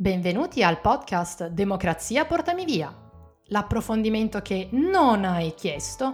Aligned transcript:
Benvenuti 0.00 0.62
al 0.62 0.80
podcast 0.80 1.48
Democrazia 1.48 2.24
portami 2.24 2.64
via. 2.64 2.90
L'approfondimento 3.48 4.40
che 4.40 4.70
non 4.72 5.26
hai 5.26 5.52
chiesto, 5.54 6.04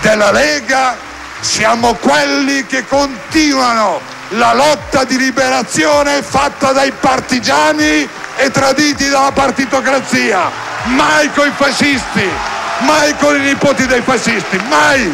della 0.00 0.32
Lega 0.32 0.96
siamo 1.40 1.92
quelli 1.94 2.64
che 2.64 2.84
continuano 2.86 4.13
la 4.36 4.52
lotta 4.52 5.04
di 5.04 5.16
liberazione 5.16 6.20
fatta 6.22 6.72
dai 6.72 6.92
partigiani 6.98 8.02
e 8.36 8.50
traditi 8.50 9.08
dalla 9.08 9.30
partitocrazia. 9.32 10.50
Mai 10.96 11.28
coi 11.32 11.50
fascisti, 11.50 12.26
mai 12.84 13.14
con 13.20 13.36
i 13.36 13.44
nipoti 13.44 13.86
dei 13.86 14.00
fascisti, 14.00 14.56
mai! 14.68 15.08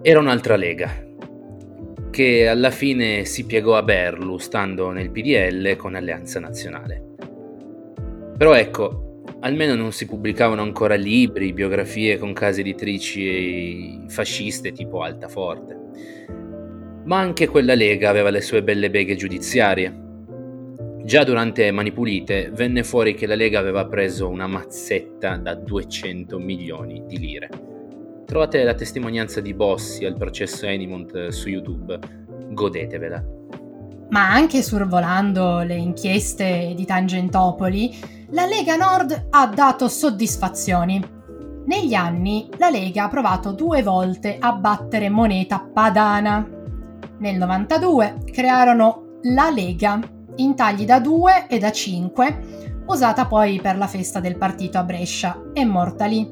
Era 0.00 0.20
un'altra 0.20 0.56
lega, 0.56 0.90
che 2.10 2.48
alla 2.48 2.70
fine 2.70 3.26
si 3.26 3.44
piegò 3.44 3.76
a 3.76 3.82
Berlu 3.82 4.38
stando 4.38 4.90
nel 4.90 5.10
PDL 5.10 5.76
con 5.76 5.94
Alleanza 5.94 6.40
Nazionale. 6.40 7.16
Però 8.38 8.54
ecco, 8.54 9.22
almeno 9.40 9.74
non 9.74 9.92
si 9.92 10.06
pubblicavano 10.06 10.62
ancora 10.62 10.94
libri, 10.94 11.52
biografie 11.52 12.16
con 12.16 12.32
case 12.32 12.62
editrici 12.62 14.06
fasciste 14.08 14.72
tipo 14.72 15.02
Altaforte. 15.02 15.78
Ma 17.04 17.18
anche 17.18 17.48
quella 17.48 17.74
lega 17.74 18.10
aveva 18.10 18.30
le 18.30 18.40
sue 18.40 18.62
belle 18.62 18.90
beghe 18.90 19.16
giudiziarie. 19.16 20.08
Già 21.02 21.24
durante 21.24 21.70
Mani 21.70 21.92
Pulite 21.92 22.50
venne 22.52 22.84
fuori 22.84 23.14
che 23.14 23.26
la 23.26 23.34
Lega 23.34 23.58
aveva 23.58 23.86
preso 23.86 24.28
una 24.28 24.46
mazzetta 24.46 25.36
da 25.38 25.54
200 25.54 26.38
milioni 26.38 27.02
di 27.06 27.18
lire. 27.18 27.48
Trovate 28.26 28.62
la 28.62 28.74
testimonianza 28.74 29.40
di 29.40 29.54
Bossi 29.54 30.04
al 30.04 30.16
processo 30.16 30.66
Enimont 30.66 31.28
su 31.28 31.48
YouTube, 31.48 31.98
godetevela. 32.50 33.24
Ma 34.10 34.30
anche 34.30 34.62
sorvolando 34.62 35.62
le 35.62 35.74
inchieste 35.74 36.74
di 36.76 36.84
Tangentopoli, 36.84 37.98
la 38.30 38.44
Lega 38.44 38.76
Nord 38.76 39.28
ha 39.30 39.46
dato 39.48 39.88
soddisfazioni. 39.88 41.02
Negli 41.66 41.94
anni 41.94 42.48
la 42.58 42.68
Lega 42.68 43.04
ha 43.04 43.08
provato 43.08 43.52
due 43.52 43.82
volte 43.82 44.36
a 44.38 44.52
battere 44.52 45.08
moneta 45.08 45.58
padana. 45.58 46.59
Nel 47.20 47.36
92 47.36 48.22
crearono 48.32 49.18
la 49.24 49.50
Lega 49.50 50.00
in 50.36 50.54
tagli 50.54 50.86
da 50.86 51.00
2 51.00 51.48
e 51.48 51.58
da 51.58 51.70
5, 51.70 52.84
usata 52.86 53.26
poi 53.26 53.60
per 53.60 53.76
la 53.76 53.86
festa 53.86 54.20
del 54.20 54.38
partito 54.38 54.78
a 54.78 54.84
Brescia, 54.84 55.50
è 55.52 55.62
morta 55.64 56.06
lì. 56.06 56.26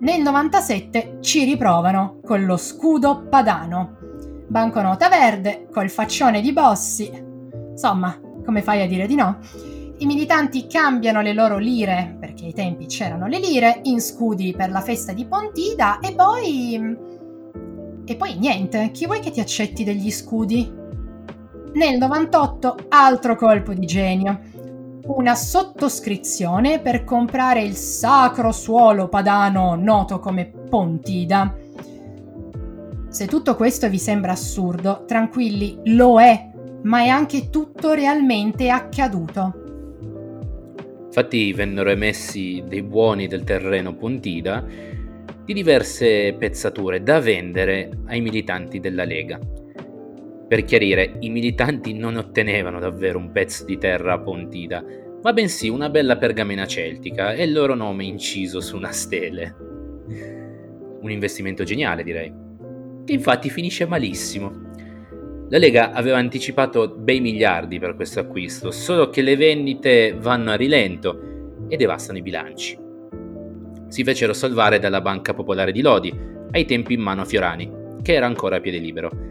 Nel 0.00 0.20
97 0.20 1.18
ci 1.20 1.44
riprovano 1.44 2.20
con 2.22 2.44
lo 2.44 2.58
scudo 2.58 3.26
padano. 3.30 3.96
Banconota 4.46 5.08
verde, 5.08 5.68
col 5.72 5.88
faccione 5.88 6.42
di 6.42 6.52
Bossi. 6.52 7.10
Insomma, 7.70 8.14
come 8.44 8.60
fai 8.60 8.82
a 8.82 8.86
dire 8.86 9.06
di 9.06 9.14
no? 9.14 9.38
I 10.00 10.04
militanti 10.04 10.66
cambiano 10.66 11.22
le 11.22 11.32
loro 11.32 11.56
lire, 11.56 12.14
perché 12.20 12.44
ai 12.44 12.52
tempi 12.52 12.84
c'erano 12.84 13.26
le 13.26 13.38
lire, 13.38 13.80
in 13.84 14.02
scudi 14.02 14.54
per 14.54 14.70
la 14.70 14.82
festa 14.82 15.14
di 15.14 15.24
Pontida 15.24 15.98
e 16.00 16.12
poi... 16.14 17.16
E 18.10 18.16
poi 18.16 18.38
niente, 18.38 18.90
chi 18.90 19.04
vuoi 19.04 19.20
che 19.20 19.30
ti 19.30 19.38
accetti 19.38 19.84
degli 19.84 20.10
scudi? 20.10 20.66
Nel 21.74 21.98
98 21.98 22.86
altro 22.88 23.36
colpo 23.36 23.74
di 23.74 23.84
genio. 23.84 24.40
Una 25.08 25.34
sottoscrizione 25.34 26.80
per 26.80 27.04
comprare 27.04 27.60
il 27.60 27.74
sacro 27.74 28.50
suolo 28.50 29.08
padano 29.08 29.74
noto 29.74 30.20
come 30.20 30.46
Pontida. 30.46 31.54
Se 33.10 33.26
tutto 33.26 33.54
questo 33.56 33.90
vi 33.90 33.98
sembra 33.98 34.32
assurdo, 34.32 35.04
tranquilli, 35.06 35.78
lo 35.94 36.18
è, 36.18 36.50
ma 36.84 37.02
è 37.02 37.08
anche 37.08 37.50
tutto 37.50 37.92
realmente 37.92 38.70
accaduto. 38.70 39.52
Infatti 41.04 41.52
vennero 41.52 41.90
emessi 41.90 42.64
dei 42.66 42.82
buoni 42.82 43.26
del 43.26 43.44
terreno 43.44 43.94
Pontida 43.94 44.96
di 45.48 45.54
diverse 45.54 46.34
pezzature 46.34 47.02
da 47.02 47.20
vendere 47.20 47.88
ai 48.08 48.20
militanti 48.20 48.80
della 48.80 49.04
Lega. 49.04 49.40
Per 50.46 50.62
chiarire, 50.62 51.16
i 51.20 51.30
militanti 51.30 51.94
non 51.94 52.16
ottenevano 52.16 52.78
davvero 52.78 53.16
un 53.16 53.32
pezzo 53.32 53.64
di 53.64 53.78
terra 53.78 54.12
a 54.12 54.18
Pontida, 54.18 54.84
ma 55.22 55.32
bensì 55.32 55.70
una 55.70 55.88
bella 55.88 56.18
pergamena 56.18 56.66
celtica 56.66 57.32
e 57.32 57.44
il 57.44 57.54
loro 57.54 57.74
nome 57.74 58.04
inciso 58.04 58.60
su 58.60 58.76
una 58.76 58.92
stele. 58.92 59.56
Un 61.00 61.10
investimento 61.10 61.64
geniale, 61.64 62.02
direi. 62.02 62.30
Che 63.06 63.12
infatti 63.14 63.48
finisce 63.48 63.86
malissimo. 63.86 64.52
La 65.48 65.56
Lega 65.56 65.92
aveva 65.92 66.18
anticipato 66.18 66.94
bei 66.94 67.20
miliardi 67.20 67.78
per 67.78 67.94
questo 67.94 68.20
acquisto, 68.20 68.70
solo 68.70 69.08
che 69.08 69.22
le 69.22 69.34
vendite 69.34 70.14
vanno 70.14 70.50
a 70.50 70.56
rilento 70.56 71.66
e 71.68 71.76
devastano 71.78 72.18
i 72.18 72.22
bilanci. 72.22 72.87
Si 73.88 74.04
fecero 74.04 74.32
salvare 74.32 74.78
dalla 74.78 75.00
Banca 75.00 75.34
Popolare 75.34 75.72
di 75.72 75.80
Lodi, 75.80 76.12
ai 76.50 76.64
tempi 76.64 76.94
in 76.94 77.00
mano 77.00 77.22
a 77.22 77.24
Fiorani, 77.24 77.70
che 78.02 78.14
era 78.14 78.26
ancora 78.26 78.56
a 78.56 78.60
piede 78.60 78.78
libero 78.78 79.28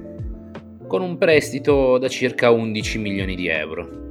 con 0.87 1.01
un 1.01 1.17
prestito 1.17 1.97
da 1.99 2.07
circa 2.07 2.49
11 2.49 2.97
milioni 2.97 3.35
di 3.35 3.47
euro. 3.47 4.05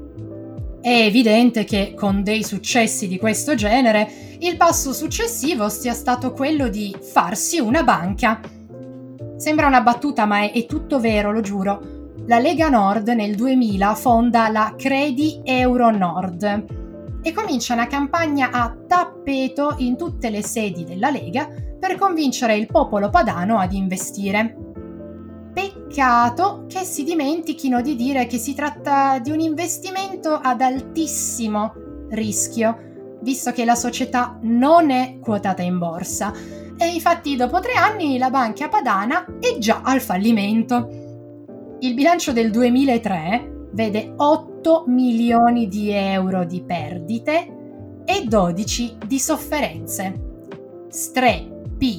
È 0.80 0.88
evidente 0.88 1.64
che 1.64 1.94
con 1.96 2.22
dei 2.22 2.44
successi 2.44 3.08
di 3.08 3.18
questo 3.18 3.56
genere 3.56 4.08
il 4.38 4.56
passo 4.56 4.92
successivo 4.92 5.68
sia 5.68 5.94
stato 5.94 6.30
quello 6.30 6.68
di 6.68 6.94
farsi 7.00 7.58
una 7.58 7.82
banca. 7.82 8.40
Sembra 9.36 9.66
una 9.66 9.80
battuta, 9.80 10.26
ma 10.26 10.42
è, 10.42 10.52
è 10.52 10.66
tutto 10.66 11.00
vero, 11.00 11.32
lo 11.32 11.40
giuro. 11.40 11.94
La 12.26 12.38
Lega 12.38 12.68
Nord 12.68 13.08
nel 13.08 13.34
2000 13.34 13.94
fonda 13.94 14.48
la 14.48 14.74
Credi 14.76 15.40
Euro 15.44 15.90
Nord 15.90 16.64
e 17.22 17.32
comincia 17.32 17.74
una 17.74 17.86
campagna 17.86 18.50
a 18.50 18.76
tappeto 19.26 19.74
in 19.78 19.96
tutte 19.96 20.30
le 20.30 20.42
sedi 20.42 20.84
della 20.84 21.10
Lega 21.10 21.48
per 21.80 21.96
convincere 21.98 22.56
il 22.56 22.68
popolo 22.68 23.10
padano 23.10 23.58
ad 23.58 23.72
investire. 23.72 24.56
Peccato 25.52 26.66
che 26.68 26.84
si 26.84 27.02
dimentichino 27.02 27.80
di 27.80 27.96
dire 27.96 28.26
che 28.26 28.38
si 28.38 28.54
tratta 28.54 29.18
di 29.18 29.32
un 29.32 29.40
investimento 29.40 30.38
ad 30.40 30.60
altissimo 30.60 31.72
rischio, 32.10 33.18
visto 33.22 33.50
che 33.50 33.64
la 33.64 33.74
società 33.74 34.38
non 34.42 34.90
è 34.90 35.18
quotata 35.20 35.62
in 35.62 35.78
borsa. 35.78 36.32
E 36.78 36.86
infatti 36.86 37.34
dopo 37.34 37.58
tre 37.58 37.72
anni 37.72 38.18
la 38.18 38.30
banca 38.30 38.68
padana 38.68 39.24
è 39.40 39.58
già 39.58 39.80
al 39.82 40.00
fallimento. 40.00 41.76
Il 41.80 41.94
bilancio 41.94 42.32
del 42.32 42.52
2003 42.52 43.68
vede 43.72 44.12
8 44.16 44.84
milioni 44.86 45.66
di 45.68 45.90
euro 45.90 46.44
di 46.44 46.62
perdite 46.62 47.55
e 48.06 48.24
12 48.26 48.96
di 49.06 49.18
sofferenze. 49.18 50.14
Strepitosi. 50.88 51.94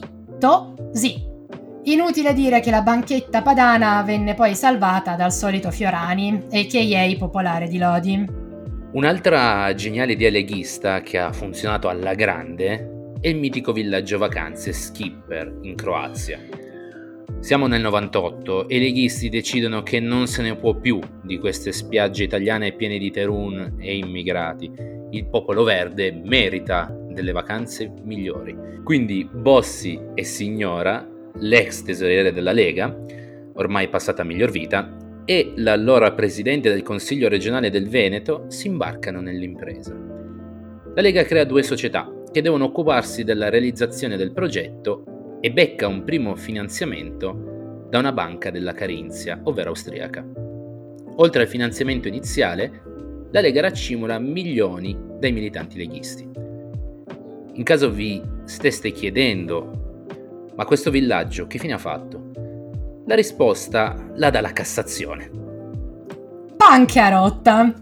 Inutile 1.84 2.34
dire 2.34 2.60
che 2.60 2.72
la 2.72 2.82
banchetta 2.82 3.44
padana 3.44 4.02
venne 4.02 4.34
poi 4.34 4.56
salvata 4.56 5.16
dal 5.16 5.32
solito 5.32 5.70
Fiorani, 5.70 6.48
a.k.a. 6.52 7.18
popolare 7.18 7.68
di 7.68 7.78
Lodi. 7.78 8.26
Un'altra 8.94 9.74
geniale 9.76 10.14
idea 10.14 10.32
leghista 10.32 11.02
che 11.02 11.20
ha 11.20 11.32
funzionato 11.32 11.90
alla 11.90 12.14
grande 12.14 13.12
è 13.20 13.28
il 13.28 13.38
mitico 13.38 13.72
villaggio 13.72 14.18
vacanze 14.18 14.74
Skipper 14.74 15.60
in 15.62 15.76
Croazia. 15.76 16.40
Siamo 17.40 17.68
nel 17.68 17.82
98 17.82 18.68
e 18.68 18.78
i 18.78 18.80
leghisti 18.80 19.30
decidono 19.30 19.84
che 19.84 20.00
non 20.00 20.28
se 20.28 20.42
ne 20.42 20.56
può 20.56 20.76
più 20.76 21.00
di 21.22 21.38
queste 21.38 21.72
spiagge 21.72 22.24
italiane 22.24 22.74
piene 22.74 22.98
di 22.98 23.12
terun 23.12 23.76
e 23.80 23.98
immigrati. 23.98 24.72
Il 25.12 25.28
popolo 25.28 25.64
verde 25.64 26.12
merita 26.12 26.94
delle 27.10 27.32
vacanze 27.32 27.94
migliori. 28.04 28.56
Quindi 28.84 29.30
Bossi 29.32 30.00
e 30.14 30.24
Signora 30.24 31.08
l'ex 31.40 31.84
tesoriere 31.84 32.34
della 32.34 32.52
Lega, 32.52 32.96
ormai 33.54 33.88
passata 33.88 34.24
a 34.24 34.26
miglior 34.26 34.52
vita, 34.52 34.98
e 35.24 35.54
l'allora 35.58 36.14
presidente 36.14 36.70
del 36.70 36.84
Consiglio 36.84 37.28
regionale 37.28 37.70
del 37.70 37.90
Veneto 37.90 38.46
si 38.48 38.68
imbarcano 38.68 39.20
nell'impresa. 39.20 39.94
La 40.96 41.02
Lega 41.02 41.24
crea 41.24 41.44
due 41.44 41.64
società 41.64 42.12
che 42.32 42.42
devono 42.42 42.66
occuparsi 42.66 43.24
della 43.24 43.50
realizzazione 43.50 44.18
del 44.18 44.32
progetto 44.32 45.17
e 45.40 45.52
becca 45.52 45.88
un 45.88 46.04
primo 46.04 46.36
finanziamento 46.36 47.86
da 47.90 48.00
una 48.00 48.12
banca 48.12 48.52
della 48.52 48.74
Carinzia, 48.74 49.40
ovvero 49.44 49.70
austriaca. 49.70 50.26
Oltre 51.16 51.42
al 51.42 51.48
finanziamento 51.48 52.08
iniziale, 52.08 52.82
la 53.32 53.42
Lega 53.42 53.62
raccimula 53.62 54.20
milioni 54.20 54.98
dai 55.20 55.32
militanti 55.32 55.78
leghisti. 55.78 56.28
In 57.54 57.64
caso 57.64 57.90
vi 57.90 58.22
steste 58.46 58.92
chiedendo 58.92 59.78
ma 60.58 60.66
questo 60.66 60.90
villaggio 60.90 61.46
che 61.46 61.60
fine 61.60 61.74
ha 61.74 61.78
fatto? 61.78 62.32
La 63.06 63.14
risposta 63.14 64.10
la 64.16 64.32
dà 64.32 64.42
la 64.42 64.52
Cassazione. 64.52 65.30
Bancarotta! 66.56 67.74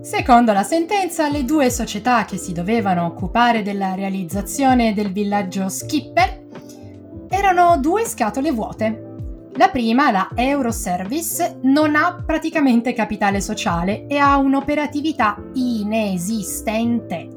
Secondo 0.00 0.52
la 0.52 0.64
sentenza, 0.64 1.30
le 1.30 1.44
due 1.44 1.70
società 1.70 2.24
che 2.24 2.36
si 2.36 2.52
dovevano 2.52 3.06
occupare 3.06 3.62
della 3.62 3.94
realizzazione 3.94 4.94
del 4.94 5.12
villaggio 5.12 5.68
Skipper 5.68 6.41
erano 7.42 7.76
due 7.78 8.04
scatole 8.04 8.52
vuote. 8.52 9.50
La 9.54 9.68
prima, 9.68 10.12
la 10.12 10.30
Euroservice, 10.32 11.58
non 11.62 11.96
ha 11.96 12.22
praticamente 12.24 12.92
capitale 12.92 13.40
sociale 13.40 14.06
e 14.06 14.16
ha 14.16 14.36
un'operatività 14.36 15.42
inesistente. 15.54 17.28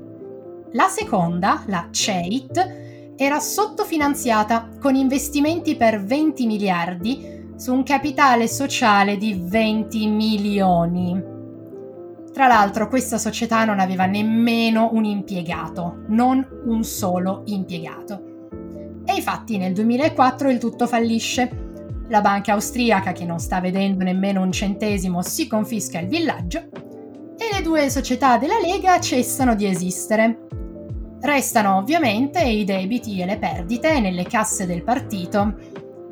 La 0.73 0.87
seconda, 0.87 1.63
la 1.65 1.87
CEIT, 1.89 3.13
era 3.17 3.39
sottofinanziata 3.39 4.69
con 4.79 4.93
investimenti 4.93 5.75
per 5.75 6.03
20 6.03 6.45
miliardi 6.45 7.53
su 7.55 7.73
un 7.73 7.81
capitale 7.81 8.47
sociale 8.47 9.17
di 9.17 9.41
20 9.41 10.07
milioni. 10.07 11.23
Tra 12.31 12.45
l'altro 12.45 12.87
questa 12.89 13.17
società 13.17 13.65
non 13.65 13.79
aveva 13.79 14.05
nemmeno 14.05 14.89
un 14.93 15.03
impiegato, 15.03 16.03
non 16.09 16.45
un 16.65 16.83
solo 16.83 17.41
impiegato. 17.45 18.34
E 19.15 19.19
infatti 19.19 19.57
nel 19.57 19.71
2004 19.71 20.49
il 20.49 20.57
tutto 20.57 20.87
fallisce. 20.87 21.49
La 22.09 22.19
banca 22.19 22.51
austriaca, 22.51 23.13
che 23.13 23.23
non 23.23 23.39
sta 23.39 23.61
vedendo 23.61 24.03
nemmeno 24.03 24.41
un 24.41 24.51
centesimo, 24.51 25.21
si 25.21 25.47
confisca 25.47 25.99
il 25.99 26.09
villaggio 26.09 26.59
e 27.37 27.55
le 27.55 27.61
due 27.61 27.89
società 27.89 28.37
della 28.37 28.59
Lega 28.61 28.99
cessano 28.99 29.55
di 29.55 29.67
esistere. 29.67 30.47
Restano 31.21 31.77
ovviamente 31.77 32.43
i 32.43 32.65
debiti 32.65 33.21
e 33.21 33.25
le 33.25 33.37
perdite 33.37 34.01
nelle 34.01 34.23
casse 34.23 34.65
del 34.65 34.83
partito, 34.83 35.55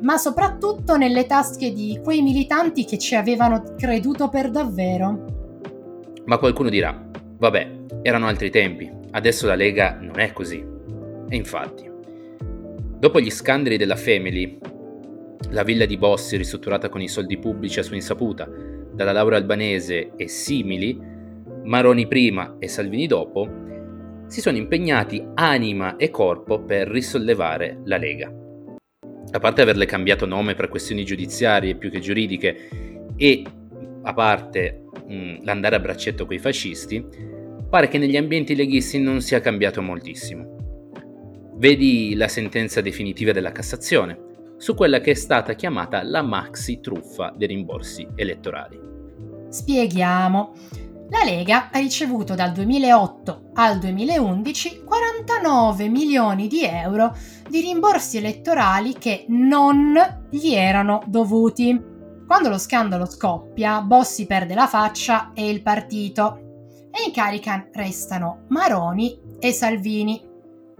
ma 0.00 0.16
soprattutto 0.16 0.96
nelle 0.96 1.26
tasche 1.26 1.74
di 1.74 2.00
quei 2.02 2.22
militanti 2.22 2.86
che 2.86 2.96
ci 2.96 3.14
avevano 3.14 3.74
creduto 3.76 4.30
per 4.30 4.50
davvero. 4.50 5.26
Ma 6.24 6.38
qualcuno 6.38 6.70
dirà, 6.70 7.06
vabbè, 7.36 7.70
erano 8.00 8.28
altri 8.28 8.48
tempi, 8.48 8.90
adesso 9.10 9.46
la 9.46 9.56
Lega 9.56 9.98
non 10.00 10.18
è 10.18 10.32
così. 10.32 10.64
E 11.28 11.36
infatti, 11.36 11.92
dopo 13.04 13.20
gli 13.20 13.28
scandali 13.28 13.76
della 13.76 13.96
Family, 13.96 14.56
la 15.50 15.62
villa 15.62 15.84
di 15.84 15.98
Bossi 15.98 16.38
ristrutturata 16.38 16.88
con 16.88 17.02
i 17.02 17.08
soldi 17.08 17.36
pubblici 17.36 17.78
a 17.78 17.82
sua 17.82 17.96
insaputa, 17.96 18.48
dalla 18.94 19.12
Laura 19.12 19.36
Albanese 19.36 20.12
e 20.16 20.26
simili, 20.26 20.98
Maroni 21.64 22.08
prima 22.08 22.56
e 22.58 22.66
Salvini 22.66 23.06
dopo, 23.06 23.46
si 24.26 24.40
sono 24.40 24.56
impegnati 24.56 25.22
anima 25.34 25.96
e 25.96 26.08
corpo 26.08 26.62
per 26.62 26.88
risollevare 26.88 27.80
la 27.84 27.98
Lega. 27.98 28.32
A 29.32 29.38
parte 29.38 29.60
averle 29.60 29.84
cambiato 29.84 30.24
nome 30.24 30.54
per 30.54 30.70
questioni 30.70 31.04
giudiziarie 31.04 31.76
più 31.76 31.90
che 31.90 32.00
giuridiche 32.00 32.68
e 33.16 33.42
a 34.00 34.14
parte 34.14 34.84
mh, 35.06 35.44
l'andare 35.44 35.76
a 35.76 35.80
braccetto 35.80 36.24
coi 36.24 36.38
fascisti, 36.38 37.06
pare 37.68 37.88
che 37.88 37.98
negli 37.98 38.16
ambienti 38.16 38.56
leghisti 38.56 38.98
non 38.98 39.20
sia 39.20 39.40
cambiato 39.40 39.82
moltissimo. 39.82 40.53
Vedi 41.56 42.14
la 42.16 42.28
sentenza 42.28 42.80
definitiva 42.80 43.30
della 43.30 43.52
Cassazione 43.52 44.32
su 44.56 44.74
quella 44.74 45.00
che 45.00 45.12
è 45.12 45.14
stata 45.14 45.54
chiamata 45.54 46.02
la 46.02 46.22
maxi 46.22 46.80
truffa 46.80 47.32
dei 47.36 47.48
rimborsi 47.48 48.06
elettorali. 48.14 48.80
Spieghiamo. 49.48 50.52
La 51.10 51.22
Lega 51.22 51.70
ha 51.70 51.78
ricevuto 51.78 52.34
dal 52.34 52.50
2008 52.50 53.50
al 53.54 53.78
2011 53.78 54.82
49 54.84 55.88
milioni 55.88 56.48
di 56.48 56.64
euro 56.64 57.14
di 57.48 57.60
rimborsi 57.60 58.16
elettorali 58.16 58.94
che 58.94 59.26
non 59.28 60.26
gli 60.30 60.54
erano 60.54 61.02
dovuti. 61.06 61.80
Quando 62.26 62.48
lo 62.48 62.58
scandalo 62.58 63.04
scoppia, 63.04 63.80
Bossi 63.82 64.26
perde 64.26 64.54
la 64.54 64.66
faccia 64.66 65.30
e 65.34 65.48
il 65.48 65.62
partito 65.62 66.38
e 66.90 67.04
in 67.06 67.12
carica 67.12 67.68
restano 67.72 68.44
Maroni 68.48 69.16
e 69.38 69.52
Salvini. 69.52 70.32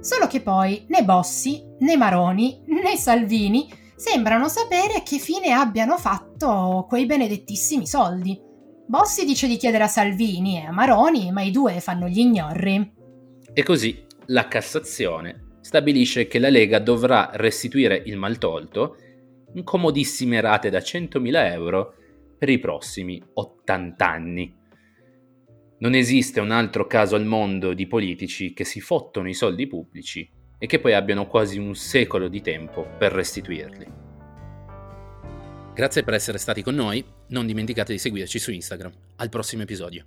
Solo 0.05 0.27
che 0.27 0.43
poi 0.43 0.85
né 0.89 1.03
Bossi, 1.03 1.65
né 1.79 1.97
Maroni, 1.97 2.63
né 2.67 2.95
Salvini 2.95 3.73
sembrano 3.97 4.49
sapere 4.49 5.03
che 5.03 5.17
fine 5.17 5.53
abbiano 5.53 5.97
fatto 5.97 6.85
quei 6.87 7.07
benedettissimi 7.07 7.87
soldi. 7.87 8.39
Bossi 8.87 9.25
dice 9.25 9.47
di 9.47 9.57
chiedere 9.57 9.85
a 9.85 9.89
Salvini 9.89 10.59
e 10.59 10.67
a 10.67 10.73
Maroni, 10.73 11.33
ma 11.33 11.41
i 11.41 11.51
due 11.51 11.81
fanno 11.81 12.07
gli 12.07 12.19
ignorri. 12.19 12.93
E 13.51 13.63
così 13.63 14.05
la 14.27 14.47
Cassazione 14.47 15.57
stabilisce 15.63 16.27
che 16.27 16.39
la 16.39 16.51
Lega 16.51 16.81
dovrà 16.81 17.31
restituire 17.33 18.03
il 18.05 18.19
maltolto 18.19 18.97
in 19.55 19.65
comodissime 19.65 20.43
rate 20.43 20.69
da 20.69 20.81
100.000 20.81 21.51
euro 21.51 21.95
per 22.37 22.51
i 22.51 22.59
prossimi 22.59 23.23
80 23.33 24.07
anni. 24.07 24.55
Non 25.79 25.95
esiste 25.95 26.41
un 26.41 26.51
altro 26.51 26.87
caso 26.87 27.17
al 27.17 27.25
mondo 27.25 27.75
di 27.75 27.87
politici 27.87 28.53
che 28.53 28.65
si 28.65 28.81
fottono 28.81 29.29
i 29.29 29.35
soldi 29.35 29.67
pubblici 29.67 30.29
e 30.57 30.67
che 30.67 30.79
poi 30.79 30.95
abbiano 30.95 31.27
quasi 31.27 31.59
un 31.59 31.75
secolo 31.75 32.29
di 32.29 32.41
tempo 32.41 32.87
per 32.97 33.13
restituirli. 33.13 33.87
Grazie 35.75 36.05
per 36.05 36.15
essere 36.15 36.39
stati 36.39 36.63
con 36.63 36.77
noi, 36.77 37.05
non 37.29 37.47
dimenticate 37.47 37.93
di 37.93 37.99
seguirci 37.99 38.39
su 38.39 38.53
Instagram. 38.53 38.93
Al 39.17 39.29
prossimo 39.29 39.63
episodio. 39.63 40.07